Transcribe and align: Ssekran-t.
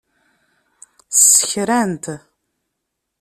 Ssekran-t. 1.11 2.05